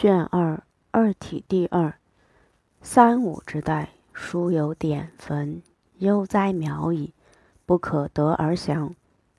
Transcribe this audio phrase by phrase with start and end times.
[0.00, 0.62] 卷二
[0.92, 1.92] 二体第二。
[2.80, 5.60] 三五之代，书有典坟，
[5.98, 7.12] 悠哉渺矣，
[7.66, 8.94] 不可得而详。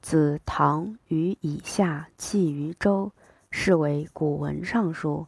[0.00, 3.10] 子唐于以下弃于周，
[3.50, 5.26] 是为古文尚书。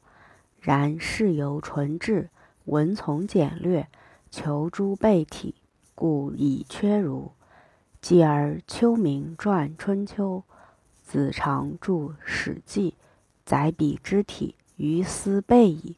[0.61, 2.30] 然事由纯质，
[2.66, 3.88] 文从简略，
[4.30, 5.56] 求诸备体，
[5.96, 7.32] 故以缺如。
[8.00, 10.45] 继而丘明传《春秋》，
[11.02, 11.93] 子长著
[12.24, 12.93] 《史记》，
[13.45, 15.96] 载彼之体于斯备矣。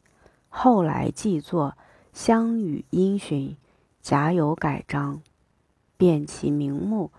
[0.49, 1.75] 后来既作。
[2.11, 3.57] 相与因循，
[4.03, 5.21] 假有改章，
[5.97, 7.13] 辨其名目，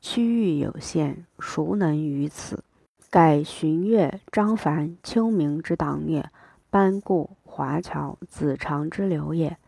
[0.00, 2.64] 区域有限，孰能于此？
[3.10, 6.30] 改荀悦、张凡、丘明之党也，
[6.70, 9.58] 班固、华侨、子长之流也。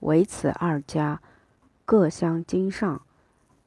[0.00, 1.20] 唯此二家，
[1.84, 3.02] 各相经上，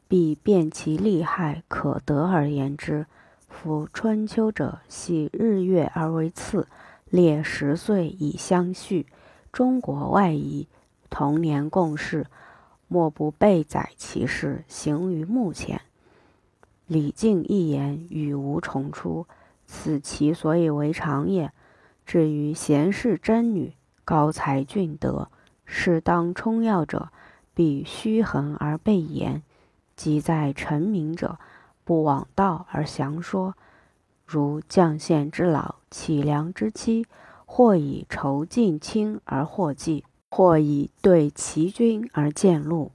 [0.07, 3.05] 必辨其利害，可得而言之。
[3.49, 6.69] 夫春秋者，系日月而为次，
[7.09, 9.07] 列十岁以相序。
[9.51, 10.67] 中国外夷
[11.09, 12.27] 同年共事，
[12.87, 15.81] 莫不备载其事，行于目前。
[16.85, 19.27] 李靖一言，语无重出，
[19.65, 21.51] 此其所以为常也。
[22.05, 25.29] 至于贤士贞女，高才俊德，
[25.65, 27.09] 适当充要者，
[27.53, 29.41] 必虚衡而备言；
[29.95, 31.37] 即在成名者，
[31.83, 33.55] 不枉道而详说。
[34.31, 37.07] 如将献之老，乞良之妻。
[37.51, 42.91] 或以酬近亲而获计，或以对齐君而见禄。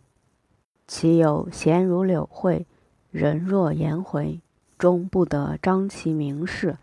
[0.86, 2.64] 其有贤如柳惠，
[3.10, 4.40] 人若颜回，
[4.78, 6.78] 终不得彰其名士，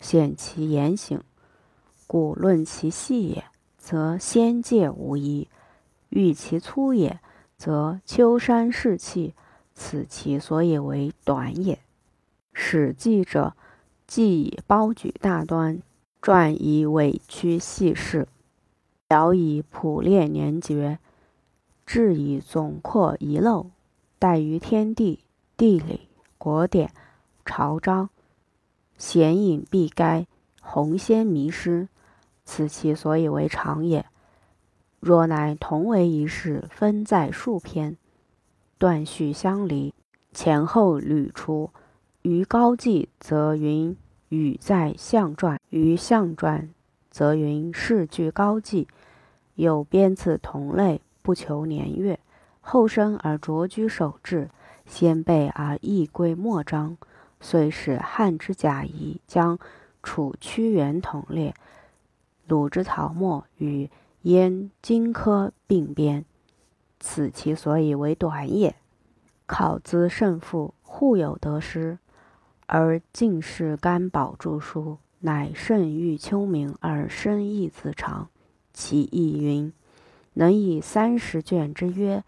[0.00, 1.22] 显其言行。
[2.08, 3.44] 故论其细也，
[3.78, 5.46] 则仙界无疑；
[6.08, 7.20] 欲其粗也，
[7.56, 9.34] 则丘山士气。
[9.72, 11.78] 此其所以为短也。
[12.52, 13.54] 史记者，
[14.06, 15.82] 既以包举大端。
[16.22, 18.26] 传以委屈细事，
[19.06, 20.98] 表以普列年绝，
[21.84, 23.66] 志以总括遗漏，
[24.18, 25.20] 待于天地、
[25.54, 26.90] 地理、国典、
[27.44, 28.08] 朝章，
[28.96, 30.26] 显隐必该，
[30.62, 31.88] 鸿先迷失，
[32.46, 34.06] 此其所以为常也。
[35.00, 37.98] 若乃同为一事，分在数篇，
[38.78, 39.92] 断续相离，
[40.32, 41.68] 前后捋出，
[42.24, 43.94] 于高记则云。
[44.30, 46.70] 语在象传，于象传
[47.10, 48.88] 则云世具高记，
[49.54, 52.18] 有编次同类，不求年月，
[52.62, 54.48] 后生而着居守志，
[54.86, 56.96] 先辈而易归末章，
[57.40, 59.58] 遂使汉之贾谊将
[60.02, 61.54] 楚屈原同列，
[62.48, 63.88] 鲁之曹沫与
[64.22, 66.24] 燕荆轲并编，
[66.98, 68.74] 此其所以为短也。
[69.46, 71.98] 考兹胜负，互有得失。
[72.66, 78.28] 而进士甘宝著书，乃甚欲丘明而深意自长。
[78.72, 79.72] 其意云：
[80.32, 82.24] 能以三十卷之约，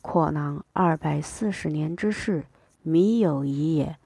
[0.00, 2.44] 扩囊二百四十年之事，
[2.82, 3.96] 弥有矣也。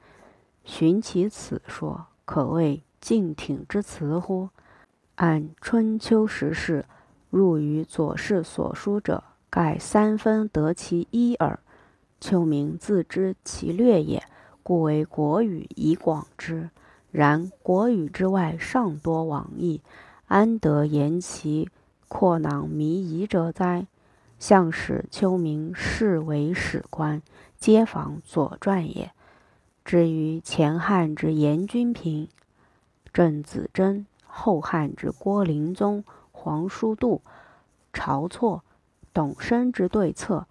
[0.64, 4.48] 寻其此说，可谓敬挺之辞乎？
[5.16, 6.86] 按春秋时事，
[7.28, 11.60] 入于左氏所书者，盖三分得其一耳。
[12.18, 14.26] 丘明自知其略也。
[14.64, 16.70] 故为国语以广之，
[17.12, 19.82] 然国语之外尚多往义，
[20.26, 21.68] 安得言其
[22.08, 23.86] 阔囊弥遗者哉？
[24.38, 27.20] 向使丘明是为史官，
[27.58, 29.12] 皆仿《左传》也。
[29.84, 32.28] 至于前汉之严君平、
[33.12, 37.20] 郑子真，后汉之郭林宗、黄叔度、
[37.92, 38.64] 晁错、
[39.12, 40.46] 董升之对策，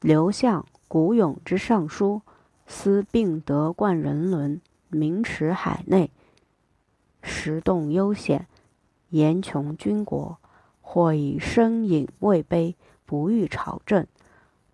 [0.00, 2.22] 刘向、古勇之上书。
[2.66, 6.10] 思并得冠人伦，名驰海内，
[7.22, 8.46] 时动悠险，
[9.10, 10.36] 言穷军国；
[10.80, 12.74] 或以身隐位卑，
[13.04, 14.04] 不欲朝政；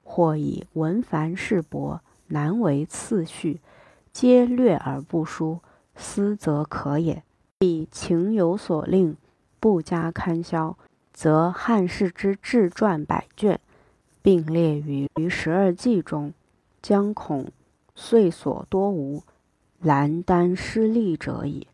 [0.03, 3.61] 或以文繁事薄，难为次序，
[4.13, 5.61] 皆略而不书，
[5.95, 7.23] 思则可也。
[7.59, 9.17] 必情有所令，
[9.59, 10.79] 不加刊销，
[11.13, 13.59] 则汉室之志传百卷，
[14.23, 16.33] 并列于于十二纪中，
[16.81, 17.51] 将恐。
[18.01, 19.25] 遂所多无，
[19.81, 21.67] 兰丹失利者矣。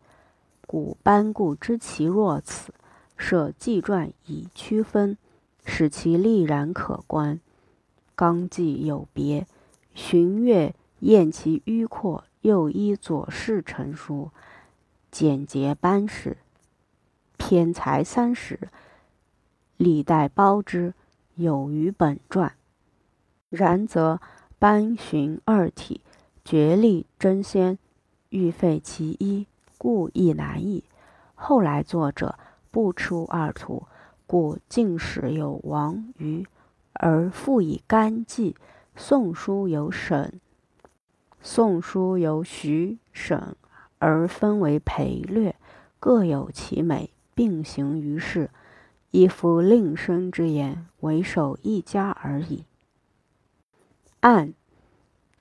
[0.65, 2.73] 故班固知其若此，
[3.15, 5.19] 设纪传以区分，
[5.63, 7.39] 使其立然可观。
[8.15, 9.45] 纲纪有别，
[9.93, 14.31] 荀悦验其迂阔，又依左氏成书，
[15.11, 16.37] 简洁班史，
[17.37, 18.59] 偏才三十，
[19.77, 20.95] 历代包之，
[21.35, 22.51] 有于本传。
[23.49, 24.19] 然则
[24.57, 26.01] 班荀二体。
[26.45, 27.79] 决力争先，
[28.29, 29.47] 欲废其一，
[29.79, 30.83] 故亦难矣。
[31.33, 32.37] 后来作者
[32.69, 33.87] 不出二途，
[34.27, 36.45] 故晋史有王虞，
[36.93, 38.53] 而复以干纪；
[38.95, 40.39] 宋书有沈，
[41.41, 43.55] 宋书有徐沈，
[43.97, 45.55] 而分为裴略，
[45.99, 48.51] 各有其美，并行于世。
[49.09, 52.65] 一夫令生之言，为守一家而已。
[54.19, 54.53] 按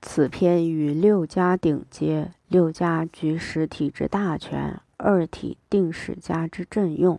[0.06, 7.18] 此篇与六家鼎接，六家举实体之大权，二体定史家之正用。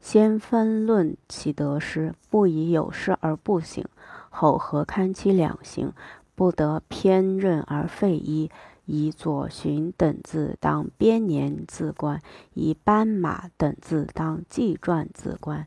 [0.00, 3.84] 先分论其得失，不以有失而不行；
[4.30, 5.92] 后合堪其两行，
[6.34, 8.50] 不得偏任而废一。
[8.84, 12.20] 以左寻等字当编年字官，
[12.52, 15.66] 以斑马等字当纪传字官。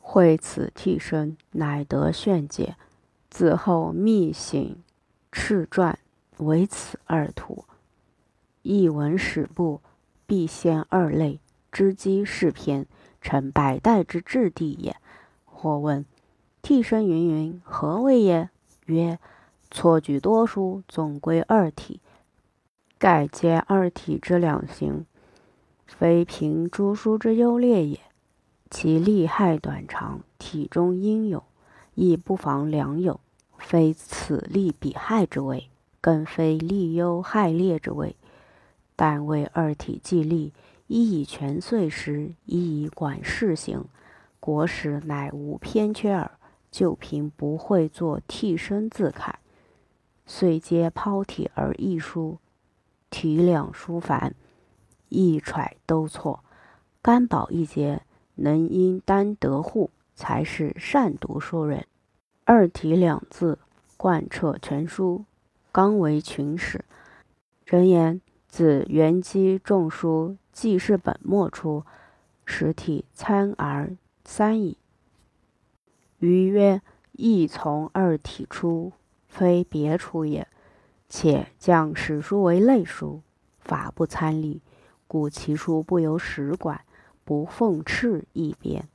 [0.00, 2.74] 会此替身，乃得炫解。
[3.30, 4.76] 自后密省
[5.32, 5.98] 敕传，
[6.36, 7.64] 为此二图。
[8.60, 9.80] 译文史部
[10.26, 11.40] 必先二类，
[11.72, 12.86] 知机是篇，
[13.20, 14.94] 成百代之质地也。
[15.44, 16.04] 或问
[16.60, 18.50] 替身云云何谓也？
[18.86, 19.18] 曰：
[19.70, 22.00] 错举多书，总归二体。
[22.98, 25.06] 盖皆二体之两形，
[25.86, 27.98] 非凭诸书之优劣也。
[28.70, 31.42] 其利害短长，体中应有，
[31.94, 33.20] 亦不妨良有，
[33.62, 35.70] 非此利彼害之谓，
[36.00, 38.14] 更非利优害劣之谓。
[38.94, 40.52] 但为二体既立，
[40.86, 43.86] 一以全岁时，一以管事行，
[44.38, 46.30] 国史乃无偏缺耳。
[46.70, 49.38] 就凭不会作替身字楷，
[50.26, 52.38] 遂皆抛体而易书，
[53.10, 54.34] 体两书繁，
[55.08, 56.44] 一揣都错。
[57.00, 58.02] 干宝一节。
[58.36, 61.86] 能因单得户，才是善读书人。
[62.54, 63.58] 二体两字
[63.96, 65.24] 贯彻全书，
[65.72, 66.84] 刚为群史。
[67.64, 71.86] 人言自元基众书记事本末出，
[72.44, 73.96] 实体参而
[74.26, 74.76] 三矣。
[76.18, 76.82] 余曰：
[77.12, 78.92] 亦从二体出，
[79.26, 80.46] 非别出也。
[81.08, 83.22] 且将史书为类书，
[83.60, 84.60] 法不参例，
[85.08, 86.82] 故其书不由史管。
[87.24, 88.86] 不奉敕一编。